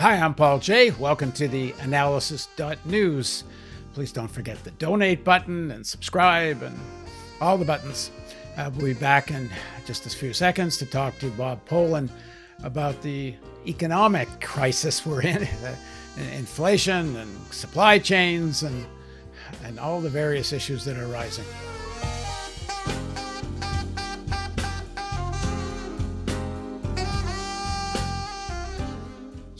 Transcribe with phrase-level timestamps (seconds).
[0.00, 0.92] Hi, I'm Paul Jay.
[0.92, 3.44] Welcome to the analysis.news.
[3.92, 6.74] Please don't forget the donate button and subscribe and
[7.38, 8.10] all the buttons.
[8.56, 9.50] Uh, we'll be back in
[9.84, 12.08] just a few seconds to talk to Bob Pollin
[12.62, 13.34] about the
[13.66, 15.46] economic crisis we're in,
[16.32, 18.86] inflation and supply chains and,
[19.64, 21.44] and all the various issues that are rising.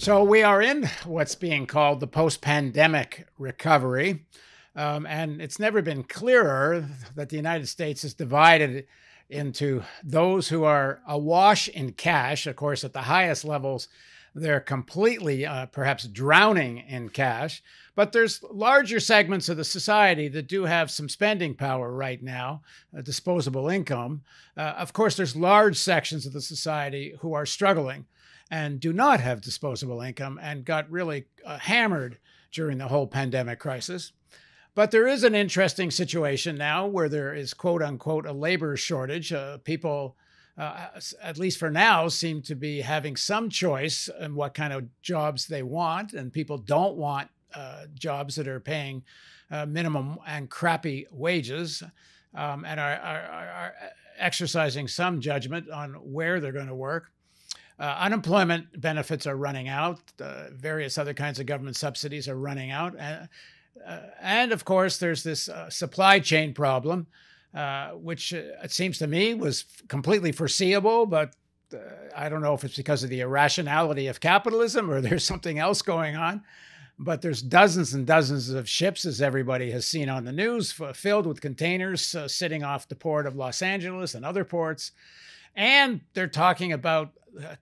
[0.00, 4.24] So we are in what's being called the post-pandemic recovery.
[4.74, 6.86] Um, and it's never been clearer
[7.16, 8.86] that the United States is divided
[9.28, 12.46] into those who are awash in cash.
[12.46, 13.88] Of course, at the highest levels,
[14.34, 17.62] they're completely uh, perhaps drowning in cash.
[17.95, 22.62] But there's larger segments of the society that do have some spending power right now,
[22.96, 24.23] uh, disposable income.
[24.56, 28.07] Uh, of course, there's large sections of the society who are struggling
[28.51, 32.18] and do not have disposable income and got really uh, hammered
[32.52, 34.12] during the whole pandemic crisis.
[34.74, 39.32] But there is an interesting situation now where there is, quote unquote, a labor shortage.
[39.32, 40.16] Uh, people,
[40.57, 40.87] uh,
[41.23, 45.46] at least for now, seem to be having some choice in what kind of jobs
[45.46, 49.02] they want, and people don't want uh, jobs that are paying
[49.51, 51.82] uh, minimum and crappy wages
[52.35, 53.74] um, and are, are, are
[54.18, 57.10] exercising some judgment on where they're going to work.
[57.80, 60.00] Uh, unemployment benefits are running out.
[60.20, 62.95] Uh, various other kinds of government subsidies are running out.
[63.00, 63.26] Uh,
[63.86, 67.06] uh and of course, there's this uh, supply chain problem,
[67.54, 71.34] uh, which it seems to me was completely foreseeable, but
[72.14, 75.81] I don't know if it's because of the irrationality of capitalism or there's something else
[75.81, 76.42] going on.
[77.03, 81.25] But there's dozens and dozens of ships, as everybody has seen on the news, filled
[81.25, 84.92] with containers sitting off the port of Los Angeles and other ports.
[85.56, 87.12] And they're talking about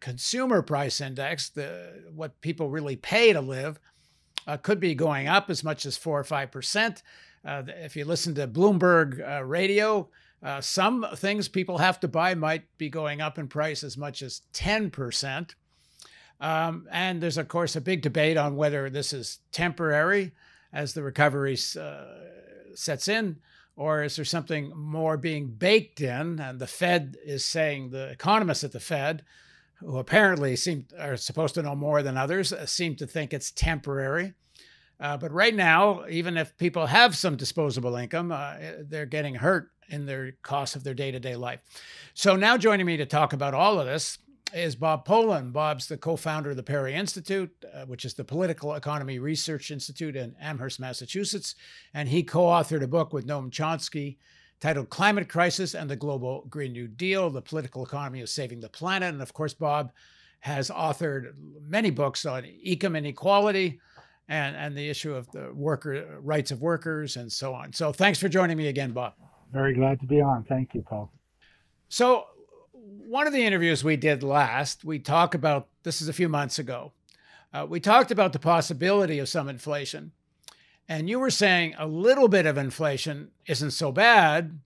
[0.01, 3.79] consumer price index, the what people really pay to live,
[4.47, 7.03] uh, could be going up as much as four or five percent.
[7.45, 10.09] Uh, if you listen to Bloomberg uh, radio,
[10.43, 14.23] uh, some things people have to buy might be going up in price as much
[14.23, 15.55] as ten percent.
[16.41, 20.33] Um, and there's of course a big debate on whether this is temporary
[20.73, 22.05] as the recovery uh,
[22.75, 23.37] sets in,
[23.75, 26.39] or is there something more being baked in?
[26.39, 29.25] And the Fed is saying, the economists at the Fed
[29.81, 33.51] who apparently seem are supposed to know more than others, uh, seem to think it's
[33.51, 34.35] temporary.
[35.01, 39.71] Uh, but right now, even if people have some disposable income, uh, they're getting hurt
[39.89, 41.61] in their cost of their day-to-day life.
[42.15, 44.19] So now joining me to talk about all of this
[44.53, 45.53] is Bob Pollin.
[45.53, 50.17] Bob's the co-founder of the PERI Institute, uh, which is the Political Economy Research Institute
[50.17, 51.55] in Amherst, Massachusetts,
[51.95, 54.17] and he co-authored a book with Noam Chomsky
[54.61, 58.69] titled Climate Crisis and the Global Green New Deal, the political economy of saving the
[58.69, 59.13] planet.
[59.13, 59.93] And of course, Bob
[60.41, 61.33] has authored
[61.63, 63.81] many books on econ inequality
[64.29, 67.73] and, and the issue of the worker rights of workers and so on.
[67.73, 69.15] So thanks for joining me again, Bob.
[69.53, 70.45] Very glad to be on.
[70.45, 71.11] Thank you, Paul.
[71.89, 72.27] So
[72.73, 76.59] one of the interviews we did last, we talked about this is a few months
[76.59, 76.93] ago.
[77.53, 80.13] Uh, we talked about the possibility of some inflation.
[80.89, 84.61] And you were saying a little bit of inflation isn't so bad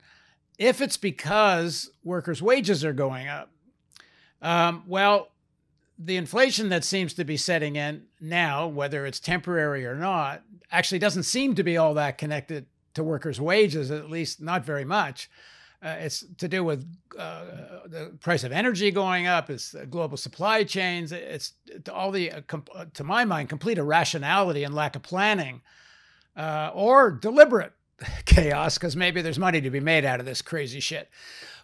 [0.56, 3.50] if it's because workers' wages are going up.
[4.41, 5.28] Um, well,
[5.99, 10.99] the inflation that seems to be setting in now, whether it's temporary or not, actually
[10.99, 15.28] doesn't seem to be all that connected to workers' wages, at least not very much.
[15.83, 16.87] Uh, it's to do with
[17.19, 17.44] uh,
[17.87, 19.50] the price of energy going up.
[19.50, 21.10] It's global supply chains.
[21.10, 21.54] It's
[21.93, 22.41] all the, uh,
[22.94, 25.60] to my mind, complete irrationality and lack of planning
[26.37, 27.72] uh, or deliberate
[28.25, 31.09] chaos because maybe there's money to be made out of this crazy shit.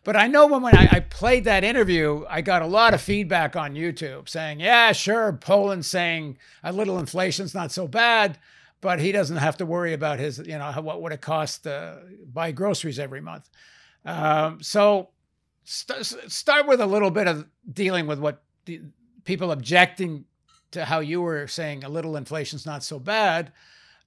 [0.04, 3.00] But I know when, when I, I, played that interview, I got a lot of
[3.00, 8.38] feedback on YouTube saying, yeah, sure, Pollin saying a little inflation's not so bad,
[8.80, 12.00] but he doesn't have to worry about his, you know, what would it cost to
[12.32, 13.50] buy groceries every month.
[14.04, 15.10] Um, so
[15.64, 18.42] st- start with a little bit of dealing with what
[19.24, 20.24] people objecting
[20.70, 23.52] to how you were saying a little inflation's not so bad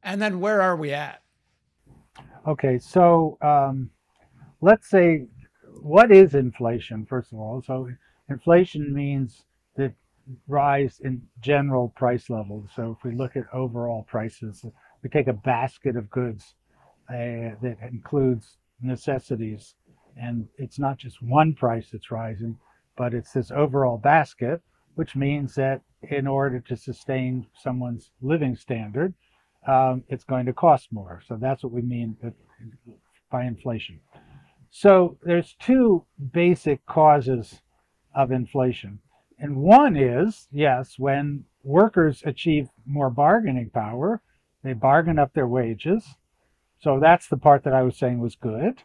[0.03, 1.21] and then where are we at?
[2.47, 3.89] Okay, so um,
[4.61, 5.27] let's say,
[5.81, 7.61] what is inflation, first of all?
[7.61, 7.89] So,
[8.29, 9.45] inflation means
[9.75, 9.93] the
[10.47, 12.69] rise in general price levels.
[12.75, 14.65] So, if we look at overall prices,
[15.03, 16.55] we take a basket of goods
[17.09, 19.75] uh, that includes necessities,
[20.17, 22.57] and it's not just one price that's rising,
[22.97, 24.61] but it's this overall basket,
[24.95, 29.13] which means that in order to sustain someone's living standard,
[29.67, 31.21] um, it's going to cost more.
[31.27, 32.17] So that's what we mean
[33.31, 33.99] by inflation.
[34.69, 37.61] So there's two basic causes
[38.15, 38.99] of inflation.
[39.39, 44.21] And one is, yes, when workers achieve more bargaining power.
[44.63, 46.15] They bargain up their wages.
[46.79, 48.83] So that's the part that I was saying was good.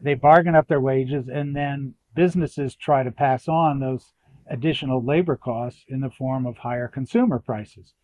[0.00, 4.12] They bargain up their wages, and then businesses try to pass on those
[4.48, 7.94] additional labor costs in the form of higher consumer prices.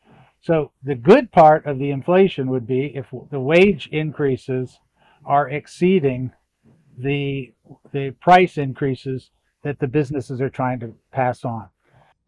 [0.42, 4.78] So the good part of the inflation would be if the wage increases
[5.24, 6.32] are exceeding
[6.98, 7.52] the
[7.92, 9.30] the price increases
[9.62, 11.68] that the businesses are trying to pass on.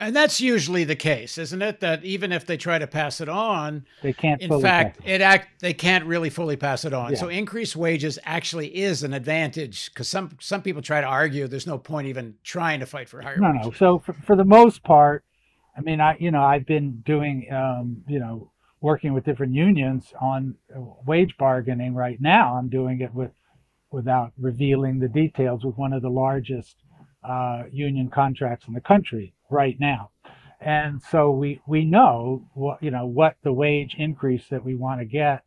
[0.00, 1.81] And that's usually the case, isn't it?
[1.81, 4.40] That even if they try to pass it on, they can't.
[4.40, 7.12] In fact, it act they can't really fully pass it on.
[7.12, 7.19] Yeah.
[7.19, 11.66] So increased wages actually is an advantage because some some people try to argue there's
[11.66, 13.38] no point even trying to fight for higher.
[13.38, 13.66] No, wages.
[13.66, 13.72] no.
[13.72, 15.25] So for, for the most part,
[15.76, 18.50] I mean, I you know I've been doing um, you know
[18.81, 20.55] working with different unions on
[21.06, 22.56] wage bargaining right now.
[22.56, 23.31] I'm doing it with
[23.91, 26.76] without revealing the details with one of the largest
[27.23, 30.11] uh, union contracts in the country right now.
[30.61, 35.00] And so we, we know what, you know, what the wage increase that we want
[35.00, 35.43] to get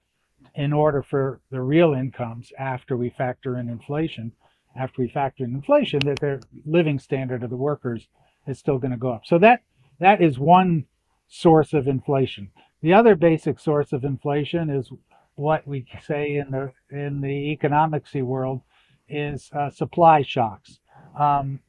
[0.55, 4.31] in order for the real incomes after we factor in inflation,
[4.75, 8.07] after we factor in inflation, that their living standard of the workers
[8.47, 9.23] is still going to go up.
[9.25, 9.61] So that
[9.99, 10.85] that is one
[11.27, 12.51] source of inflation.
[12.81, 14.91] The other basic source of inflation is
[15.35, 18.61] what we say in the in the economics world
[19.09, 20.79] is uh, supply shocks.
[21.17, 21.59] Um,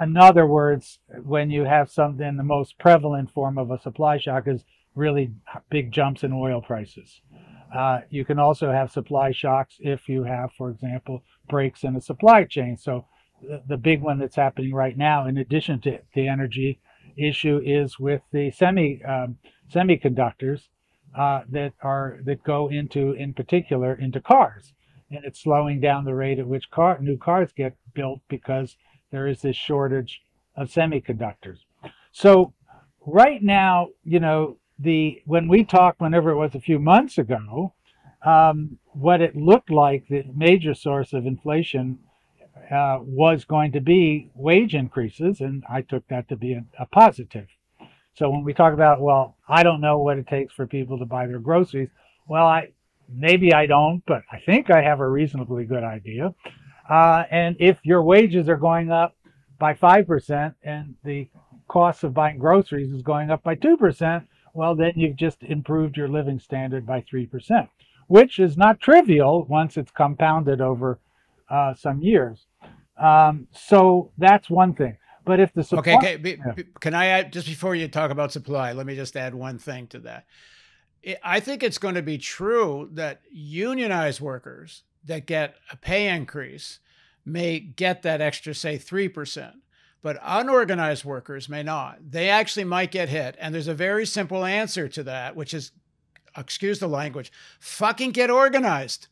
[0.00, 4.48] in other words, when you have something, the most prevalent form of a supply shock
[4.48, 4.64] is
[4.94, 5.32] really
[5.70, 7.20] big jumps in oil prices.
[7.74, 12.00] Uh, you can also have supply shocks if you have, for example, breaks in a
[12.00, 12.76] supply chain.
[12.76, 13.04] So
[13.42, 16.80] the, the big one that's happening right now, in addition to the energy
[17.18, 19.38] issue, is with the semi um,
[19.72, 20.68] semiconductors
[21.16, 24.72] uh, that are that go into, in particular, into cars,
[25.10, 28.76] and it's slowing down the rate at which car new cars get built because
[29.10, 30.22] there is this shortage
[30.56, 31.58] of semiconductors.
[32.12, 32.52] So
[33.06, 37.74] right now, you know, the when we talked, whenever it was a few months ago,
[38.24, 41.98] um, what it looked like the major source of inflation
[42.70, 46.86] uh, was going to be wage increases, and I took that to be a, a
[46.86, 47.46] positive.
[48.14, 51.04] So when we talk about, well, I don't know what it takes for people to
[51.04, 51.90] buy their groceries.
[52.26, 52.72] Well, I
[53.08, 56.34] maybe I don't, but I think I have a reasonably good idea.
[56.88, 59.16] Uh, and if your wages are going up
[59.58, 61.28] by 5% and the
[61.68, 66.08] cost of buying groceries is going up by 2%, well, then you've just improved your
[66.08, 67.68] living standard by 3%,
[68.08, 70.98] which is not trivial once it's compounded over
[71.48, 72.47] uh, some years.
[72.98, 74.96] Um, so that's one thing.
[75.24, 76.38] But if the supply, okay, okay.
[76.56, 76.62] Yeah.
[76.80, 78.72] can I add just before you talk about supply?
[78.72, 80.24] Let me just add one thing to that.
[81.22, 86.80] I think it's going to be true that unionized workers that get a pay increase
[87.24, 89.52] may get that extra, say, 3%.
[90.00, 91.98] But unorganized workers may not.
[92.10, 93.36] They actually might get hit.
[93.38, 95.72] And there's a very simple answer to that, which is
[96.36, 99.08] excuse the language fucking get organized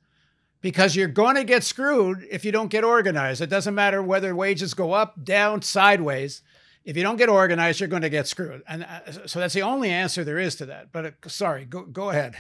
[0.60, 3.40] because you're going to get screwed if you don't get organized.
[3.40, 6.42] It doesn't matter whether wages go up, down, sideways.
[6.84, 8.62] If you don't get organized, you're going to get screwed.
[8.68, 10.92] And uh, so that's the only answer there is to that.
[10.92, 12.36] But uh, sorry, go, go ahead.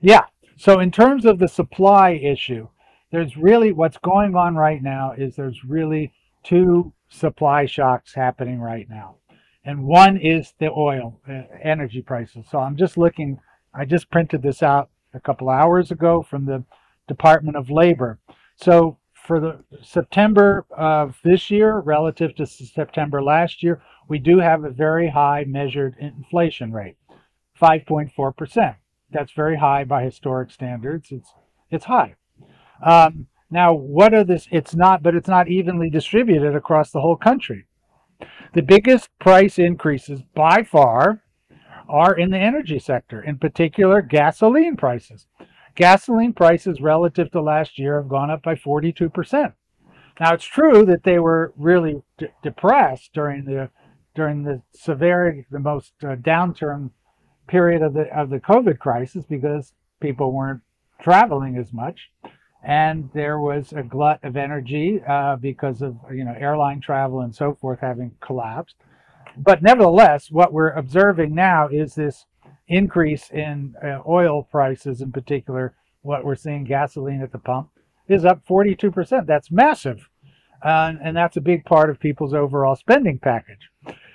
[0.00, 0.24] Yeah.
[0.56, 2.68] So, in terms of the supply issue,
[3.10, 6.12] there's really what's going on right now is there's really
[6.44, 9.16] two supply shocks happening right now.
[9.64, 12.46] And one is the oil uh, energy prices.
[12.50, 13.38] So I'm just looking,
[13.74, 16.64] I just printed this out a couple hours ago from the
[17.08, 18.18] Department of Labor.
[18.56, 24.64] So for the September of this year relative to September last year, we do have
[24.64, 26.96] a very high measured inflation rate,
[27.60, 28.76] 5.4%.
[29.10, 31.12] That's very high by historic standards.
[31.12, 31.32] It's
[31.70, 32.16] it's high.
[32.84, 34.48] Um, now, what are this?
[34.50, 37.66] It's not, but it's not evenly distributed across the whole country.
[38.54, 41.22] The biggest price increases by far
[41.88, 45.26] are in the energy sector, in particular gasoline prices.
[45.74, 49.54] Gasoline prices relative to last year have gone up by 42%.
[50.20, 53.70] Now, it's true that they were really d- depressed during the
[54.14, 56.90] during the severity, the most uh, downturn
[57.48, 60.60] period of the of the COVID crisis because people weren't
[61.00, 62.10] traveling as much
[62.62, 67.34] and there was a glut of energy uh, because of you know airline travel and
[67.34, 68.76] so forth having collapsed.
[69.36, 72.26] But nevertheless, what we're observing now is this
[72.72, 75.74] increase in uh, oil prices, in particular.
[76.02, 77.68] What we're seeing, gasoline at the pump,
[78.08, 79.26] is up 42%.
[79.26, 80.08] That's massive,
[80.64, 83.70] uh, and that's a big part of people's overall spending package.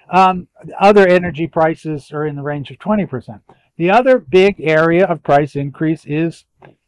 [0.09, 0.47] Um,
[0.79, 3.41] other energy prices are in the range of 20%.
[3.77, 6.45] The other big area of price increase is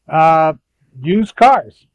[0.08, 0.54] uh,
[1.02, 1.86] used cars.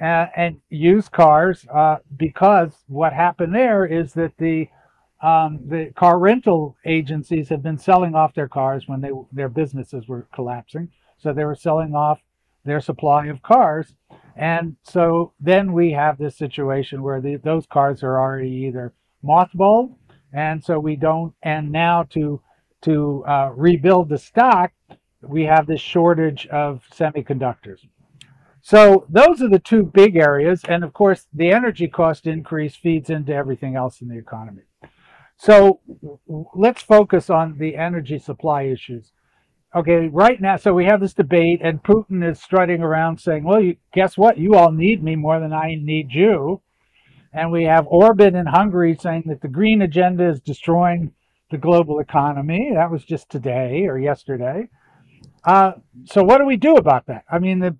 [0.00, 4.68] Uh, and used cars, uh, because what happened there is that the
[5.20, 10.06] um, the car rental agencies have been selling off their cars when they their businesses
[10.06, 10.90] were collapsing.
[11.18, 12.20] So they were selling off
[12.64, 13.94] their supply of cars,
[14.36, 18.92] and so then we have this situation where the, those cars are already either
[19.24, 19.96] mothballed,
[20.32, 21.34] and so we don't.
[21.42, 22.40] And now to
[22.82, 24.70] to uh, rebuild the stock,
[25.20, 27.80] we have this shortage of semiconductors.
[28.60, 33.10] So those are the two big areas, and of course, the energy cost increase feeds
[33.10, 34.62] into everything else in the economy.
[35.38, 35.80] So
[36.54, 39.12] let's focus on the energy supply issues.
[39.74, 43.60] Okay, right now, so we have this debate, and Putin is strutting around saying, well,
[43.60, 44.38] you, guess what?
[44.38, 46.62] You all need me more than I need you.
[47.32, 51.12] And we have Orban in Hungary saying that the green agenda is destroying
[51.50, 52.72] the global economy.
[52.74, 54.68] That was just today or yesterday.
[55.44, 55.72] Uh,
[56.06, 57.24] so, what do we do about that?
[57.30, 57.76] I mean, the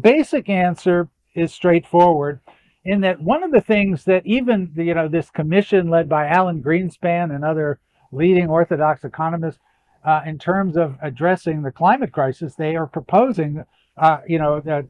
[0.00, 2.40] basic answer is straightforward
[2.84, 6.26] in that one of the things that even the, you know this commission led by
[6.26, 7.80] Alan Greenspan and other
[8.12, 9.58] leading orthodox economists
[10.04, 13.64] uh, in terms of addressing the climate crisis they are proposing
[13.96, 14.84] uh, you know a,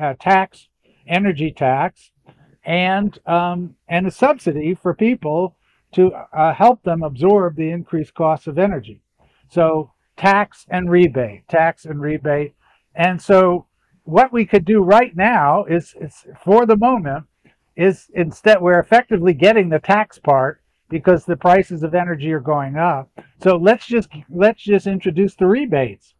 [0.00, 0.68] a, tax
[1.06, 2.10] energy tax
[2.64, 5.56] and um, and a subsidy for people
[5.92, 9.00] to uh, help them absorb the increased costs of energy.
[9.48, 12.54] So tax and rebate tax and rebate.
[12.94, 13.66] And so
[14.04, 17.24] what we could do right now is, is for the moment
[17.76, 22.76] is instead we're effectively getting the tax part because the prices of energy are going
[22.76, 23.10] up.
[23.42, 26.14] So let's just let's just introduce the rebates,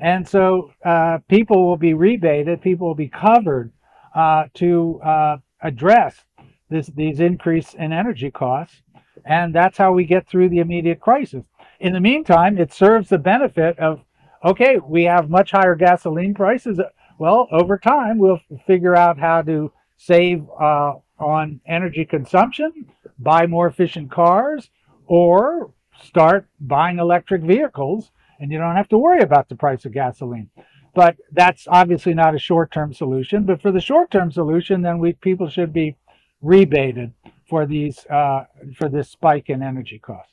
[0.00, 3.72] and so uh, people will be rebated, people will be covered
[4.14, 6.24] uh, to uh, address
[6.70, 8.82] this these increase in energy costs,
[9.24, 11.44] and that's how we get through the immediate crisis.
[11.80, 14.00] In the meantime, it serves the benefit of
[14.44, 16.80] okay, we have much higher gasoline prices.
[17.18, 19.72] Well, over time, we'll figure out how to
[20.06, 24.70] save uh, on energy consumption, buy more efficient cars,
[25.06, 29.92] or start buying electric vehicles, and you don't have to worry about the price of
[29.92, 30.50] gasoline.
[30.94, 33.44] But that's obviously not a short-term solution.
[33.44, 35.96] But for the short-term solution, then we people should be
[36.40, 37.12] rebated
[37.48, 38.44] for these uh,
[38.76, 40.32] for this spike in energy costs.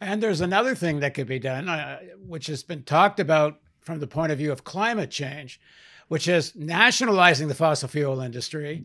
[0.00, 4.00] And there's another thing that could be done, uh, which has been talked about from
[4.00, 5.58] the point of view of climate change,
[6.08, 8.84] which is nationalizing the fossil fuel industry,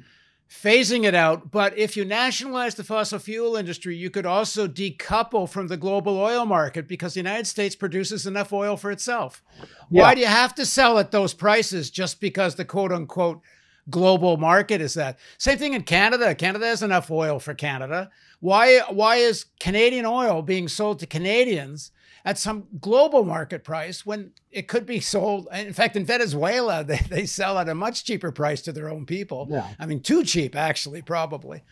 [0.50, 1.52] phasing it out.
[1.52, 6.18] But if you nationalize the fossil fuel industry, you could also decouple from the global
[6.18, 9.44] oil market because the United States produces enough oil for itself.
[9.90, 10.04] Yeah.
[10.04, 13.42] Why do you have to sell at those prices just because the quote unquote
[13.90, 15.20] global market is that?
[15.38, 16.36] Same thing in Canada.
[16.36, 18.10] Canada has enough oil for Canada.
[18.40, 21.92] Why why is Canadian oil being sold to Canadians
[22.24, 25.48] at some global market price when it could be sold.
[25.54, 29.06] In fact, in Venezuela, they, they sell at a much cheaper price to their own
[29.06, 29.48] people.
[29.50, 29.68] Yeah.
[29.80, 31.64] I mean, too cheap, actually, probably.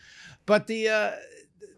[0.46, 1.12] But the, uh,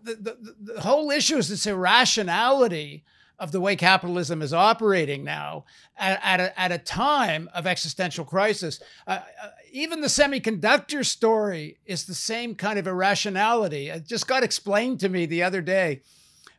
[0.03, 3.05] the, the, the whole issue is this irrationality
[3.39, 5.65] of the way capitalism is operating now
[5.97, 8.81] at, at, a, at a time of existential crisis.
[9.05, 13.89] Uh, uh, even the semiconductor story is the same kind of irrationality.
[13.89, 16.03] It just got explained to me the other day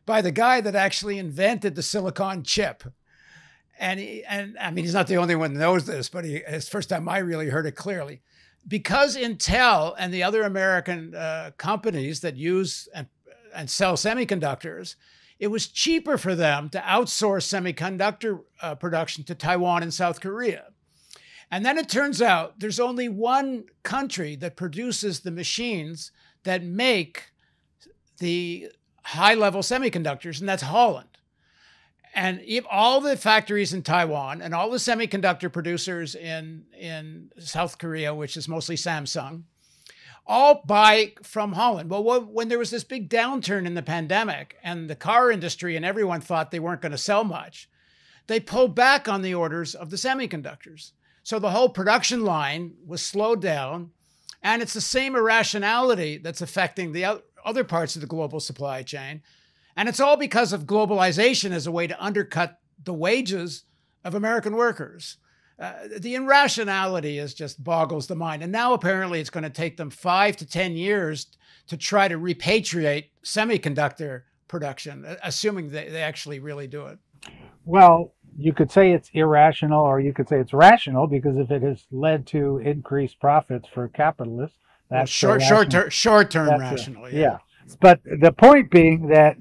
[0.06, 2.84] by the guy that actually invented the silicon chip.
[3.78, 6.36] And he, and I mean, he's not the only one that knows this, but he,
[6.36, 8.22] it's the first time I really heard it clearly.
[8.66, 13.08] Because Intel and the other American uh, companies that use and,
[13.54, 14.94] and sell semiconductors,
[15.38, 20.66] it was cheaper for them to outsource semiconductor uh, production to Taiwan and South Korea.
[21.50, 26.10] And then it turns out there's only one country that produces the machines
[26.44, 27.32] that make
[28.18, 28.68] the
[29.04, 31.08] high level semiconductors, and that's Holland.
[32.16, 38.14] And all the factories in Taiwan and all the semiconductor producers in, in South Korea,
[38.14, 39.42] which is mostly Samsung,
[40.26, 41.90] all buy from Holland.
[41.90, 45.84] Well, when there was this big downturn in the pandemic and the car industry and
[45.84, 47.68] everyone thought they weren't going to sell much,
[48.26, 50.92] they pulled back on the orders of the semiconductors.
[51.24, 53.90] So the whole production line was slowed down.
[54.40, 59.22] And it's the same irrationality that's affecting the other parts of the global supply chain.
[59.76, 63.64] And it's all because of globalization as a way to undercut the wages
[64.04, 65.16] of American workers.
[65.58, 68.42] Uh, the irrationality is just boggles the mind.
[68.42, 71.26] And now apparently it's going to take them five to 10 years
[71.68, 76.98] to try to repatriate semiconductor production, assuming they, they actually really do it.
[77.64, 81.62] Well, you could say it's irrational or you could say it's rational because if it
[81.62, 84.58] has led to increased profits for capitalists,
[84.90, 87.08] that's short, short, ter- short term rational.
[87.10, 87.18] yeah.
[87.18, 87.38] yeah.
[87.80, 89.36] But the point being that,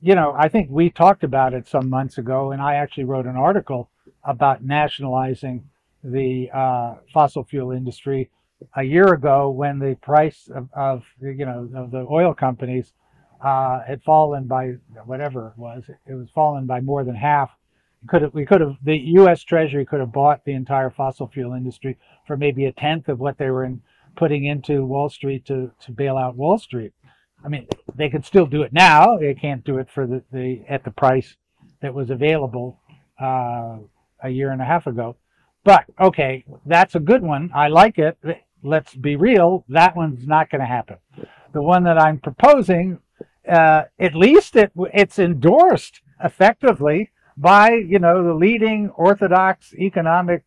[0.00, 3.26] you know, I think we talked about it some months ago, and I actually wrote
[3.26, 3.90] an article
[4.24, 5.68] about nationalizing
[6.02, 8.30] the uh, fossil fuel industry
[8.74, 12.92] a year ago when the price of, of, you know of the oil companies
[13.44, 14.74] uh, had fallen by
[15.04, 15.84] whatever it was.
[16.06, 17.50] It was fallen by more than half.
[18.08, 19.42] Could have, we could have the U.S.
[19.42, 23.36] Treasury could have bought the entire fossil fuel industry for maybe a tenth of what
[23.36, 23.82] they were in,
[24.16, 26.92] putting into Wall Street to to bail out Wall Street.
[27.44, 29.18] I mean, they could still do it now.
[29.18, 31.36] They can't do it for the, the at the price
[31.80, 32.80] that was available
[33.20, 33.78] uh,
[34.22, 35.16] a year and a half ago.
[35.64, 37.50] But okay, that's a good one.
[37.54, 38.16] I like it.
[38.62, 39.64] Let's be real.
[39.68, 40.96] That one's not going to happen.
[41.52, 42.98] The one that I'm proposing,
[43.48, 50.44] uh, at least it it's endorsed effectively by you know the leading orthodox economic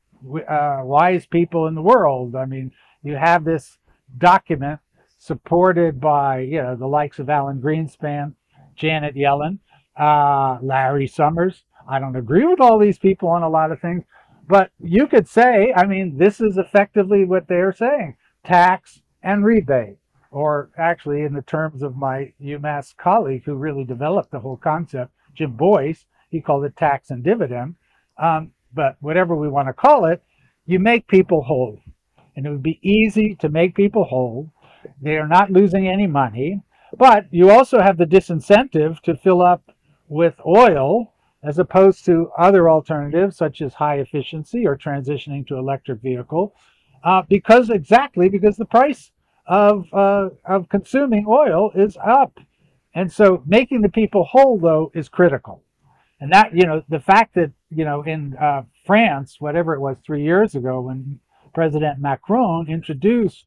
[0.47, 2.35] uh, wise people in the world.
[2.35, 2.71] I mean,
[3.03, 3.77] you have this
[4.17, 4.79] document
[5.17, 8.33] supported by you know the likes of Alan Greenspan,
[8.75, 9.59] Janet Yellen,
[9.97, 11.63] uh, Larry Summers.
[11.87, 14.03] I don't agree with all these people on a lot of things,
[14.47, 19.97] but you could say, I mean, this is effectively what they're saying: tax and rebate.
[20.31, 25.11] Or actually, in the terms of my UMass colleague who really developed the whole concept,
[25.33, 27.75] Jim Boyce, he called it tax and dividend.
[28.17, 30.21] Um, but whatever we want to call it,
[30.67, 31.79] you make people whole.
[32.39, 34.53] And it would be easy to make people whole.
[35.01, 36.61] They are not losing any money.
[36.97, 39.61] But you also have the disincentive to fill up
[40.07, 46.01] with oil as opposed to other alternatives such as high efficiency or transitioning to electric
[46.01, 46.55] vehicle
[47.03, 49.11] uh, because exactly because the price
[49.45, 52.39] of, uh, of consuming oil is up.
[52.95, 55.61] And so making the people whole, though, is critical.
[56.21, 59.97] And that, you know, the fact that, you know, in uh, France, whatever it was
[60.05, 61.19] three years ago, when
[61.53, 63.45] President Macron introduced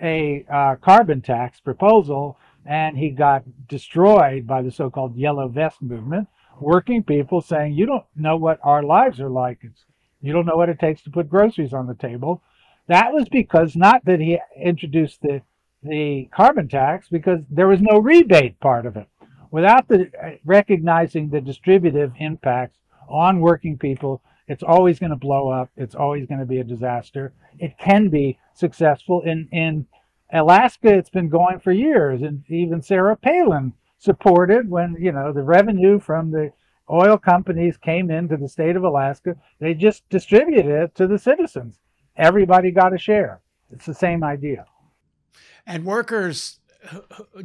[0.00, 5.80] a uh, carbon tax proposal and he got destroyed by the so called yellow vest
[5.80, 6.28] movement,
[6.60, 9.58] working people saying, You don't know what our lives are like.
[9.62, 9.84] It's,
[10.20, 12.42] you don't know what it takes to put groceries on the table.
[12.86, 15.42] That was because not that he introduced the,
[15.82, 19.06] the carbon tax, because there was no rebate part of it
[19.50, 25.48] without the uh, recognizing the distributive impacts on working people, it's always going to blow
[25.48, 25.70] up.
[25.76, 27.32] It's always going to be a disaster.
[27.60, 29.86] It can be successful in in
[30.32, 30.92] Alaska.
[30.92, 36.00] It's been going for years, and even Sarah Palin supported when you know the revenue
[36.00, 36.52] from the
[36.90, 39.36] oil companies came into the state of Alaska.
[39.60, 41.78] They just distributed it to the citizens.
[42.16, 43.40] Everybody got a share.
[43.70, 44.64] It's the same idea.
[45.64, 46.59] And workers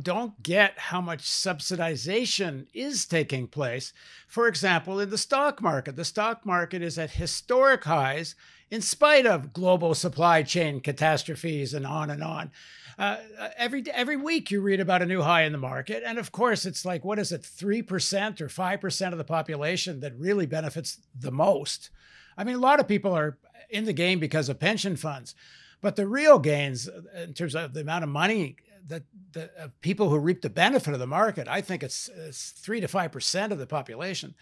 [0.01, 3.93] don't get how much subsidization is taking place.
[4.27, 8.35] For example, in the stock market, the stock market is at historic highs
[8.71, 12.51] in spite of global supply chain catastrophes and on and on.
[12.97, 13.17] Uh,
[13.57, 16.65] every every week you read about a new high in the market, and of course
[16.65, 20.45] it's like what is it, three percent or five percent of the population that really
[20.45, 21.89] benefits the most.
[22.37, 23.37] I mean, a lot of people are
[23.69, 25.35] in the game because of pension funds,
[25.81, 28.55] but the real gains in terms of the amount of money
[28.87, 32.51] the, the uh, people who reap the benefit of the market, I think it's, it's
[32.51, 34.35] three to five percent of the population,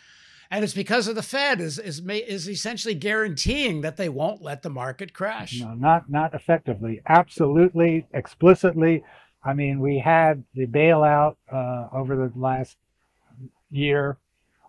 [0.51, 4.61] and it's because of the Fed is is is essentially guaranteeing that they won't let
[4.61, 5.59] the market crash.
[5.59, 9.03] No, not not effectively, absolutely, explicitly.
[9.45, 12.77] I mean, we had the bailout uh, over the last
[13.69, 14.17] year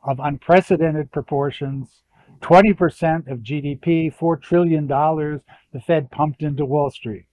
[0.03, 2.03] of unprecedented proportions.
[2.41, 7.25] 20% of GDP, $4 trillion, the Fed pumped into Wall Street.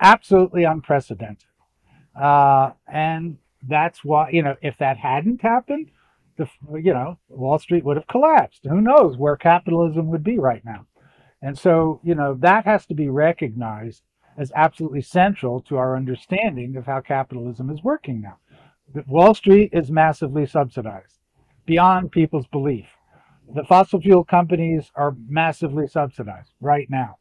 [0.00, 1.48] Absolutely unprecedented.
[2.18, 5.90] Uh, and that's why, you know, if that hadn't happened,
[6.36, 8.60] the, you know, Wall Street would have collapsed.
[8.64, 10.86] Who knows where capitalism would be right now?
[11.42, 14.02] And so, you know, that has to be recognized
[14.36, 18.38] as absolutely central to our understanding of how capitalism is working now.
[19.06, 21.18] Wall Street is massively subsidized
[21.64, 22.86] beyond people's belief.
[23.54, 27.18] The fossil fuel companies are massively subsidized right now.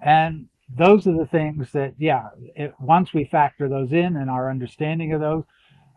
[0.00, 4.50] And those are the things that, yeah, it, once we factor those in and our
[4.50, 5.44] understanding of those,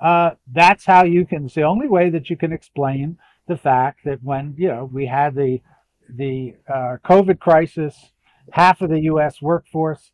[0.01, 1.45] uh, that's how you can.
[1.45, 5.05] It's the only way that you can explain the fact that when you know we
[5.05, 5.61] had the
[6.09, 8.11] the uh, COVID crisis,
[8.51, 9.41] half of the U.S.
[9.41, 10.11] workforce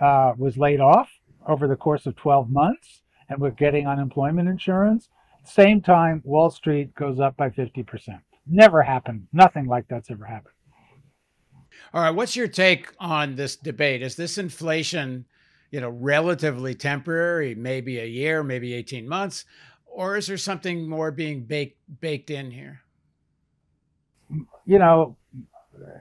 [0.00, 1.10] uh, was laid off
[1.48, 5.08] over the course of 12 months, and we're getting unemployment insurance.
[5.44, 8.20] Same time, Wall Street goes up by 50%.
[8.46, 9.26] Never happened.
[9.32, 10.54] Nothing like that's ever happened.
[11.94, 14.00] All right, what's your take on this debate?
[14.00, 15.26] Is this inflation,
[15.70, 19.44] you know, relatively temporary, maybe a year, maybe 18 months,
[19.84, 22.80] or is there something more being baked baked in here?
[24.64, 25.16] You know,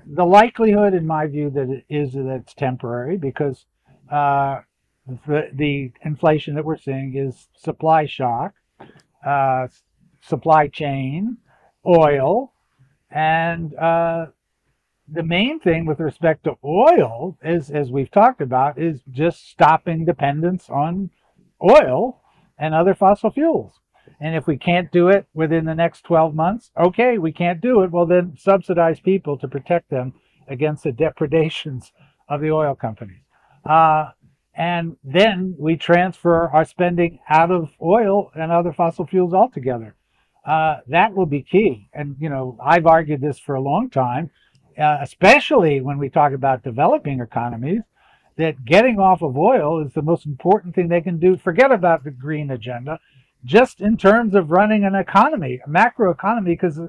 [0.05, 3.65] the likelihood, in my view, that it is that it's temporary because
[4.09, 4.61] uh,
[5.27, 8.53] the, the inflation that we're seeing is supply shock,
[9.25, 9.67] uh,
[10.21, 11.35] supply chain,
[11.85, 12.53] oil,
[13.09, 14.27] and uh,
[15.11, 20.05] the main thing with respect to oil is, as we've talked about, is just stopping
[20.05, 21.09] dependence on
[21.61, 22.21] oil
[22.57, 23.79] and other fossil fuels.
[24.19, 27.81] And if we can't do it within the next 12 months, okay, we can't do
[27.81, 27.91] it.
[27.91, 30.13] Well, then subsidize people to protect them
[30.47, 31.91] against the depredations
[32.29, 33.21] of the oil companies.
[33.65, 34.09] Uh,
[34.53, 39.95] and then we transfer our spending out of oil and other fossil fuels altogether.
[40.45, 41.89] Uh, that will be key.
[41.93, 44.31] And, you know, I've argued this for a long time,
[44.81, 47.81] uh, especially when we talk about developing economies,
[48.37, 51.37] that getting off of oil is the most important thing they can do.
[51.37, 52.99] Forget about the green agenda,
[53.45, 56.79] just in terms of running an economy, a macro economy, because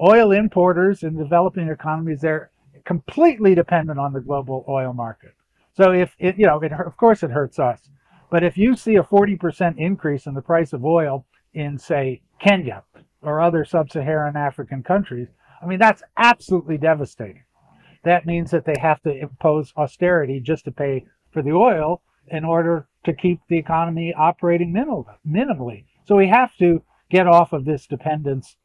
[0.00, 2.50] oil importers in developing economies, they're
[2.84, 5.34] completely dependent on the global oil market.
[5.74, 7.88] So if it, you know, it, of course it hurts us.
[8.30, 12.82] But if you see a 40% increase in the price of oil in, say, Kenya
[13.20, 15.28] or other sub-Saharan African countries,
[15.62, 17.44] I mean, that's absolutely devastating.
[18.04, 22.44] That means that they have to impose austerity just to pay for the oil in
[22.44, 25.84] order to keep the economy operating minimally.
[26.04, 28.56] So we have to get off of this dependence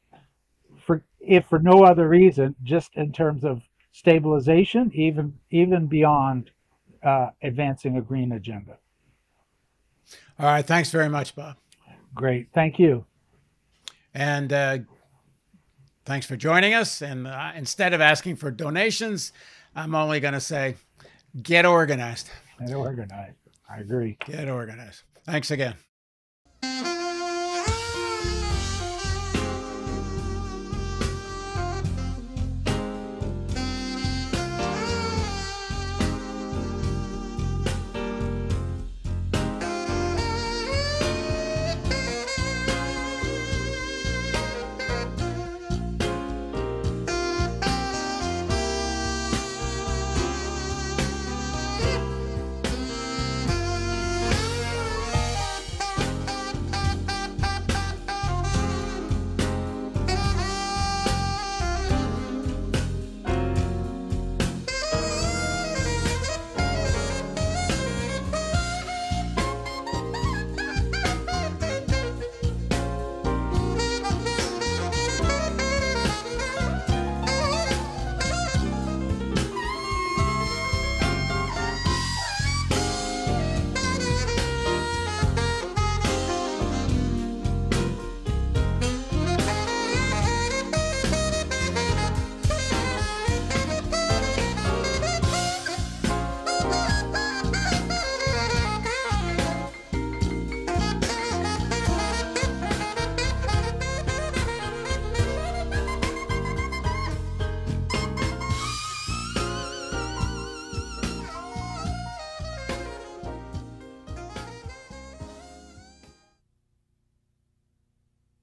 [0.85, 6.51] for if for no other reason, just in terms of stabilization, even even beyond
[7.03, 8.77] uh, advancing a green agenda.
[10.39, 10.65] All right.
[10.65, 11.57] Thanks very much, Bob.
[12.13, 12.47] Great.
[12.53, 13.05] Thank you.
[14.13, 14.79] And uh,
[16.07, 17.01] thanks for joining us.
[17.01, 19.33] And uh, instead of asking for donations,
[19.75, 20.75] I'm only going to say
[21.43, 22.29] get organized.
[22.65, 23.35] Get organized.
[23.69, 24.17] I agree.
[24.25, 25.03] Get organized.
[25.25, 25.75] Thanks again.